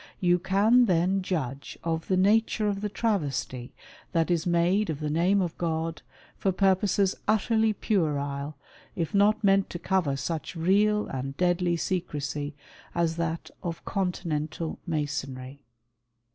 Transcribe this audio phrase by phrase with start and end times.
[0.19, 3.75] You can then judge of the nature of the travesty
[4.13, 6.01] that is made of the name of God
[6.35, 8.57] for purposes utterly puerile,
[8.95, 12.55] if not meant to cover such real and deadly secresy
[12.95, 15.61] as that of Continental Masonry.